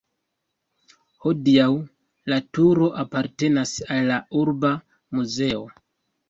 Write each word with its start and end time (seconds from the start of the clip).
Hodiaŭ 1.25 1.67
la 2.33 2.39
turo 2.59 2.87
apartenas 3.03 3.75
al 3.97 4.09
la 4.13 4.19
urba 4.41 4.73
muzeo. 5.21 5.63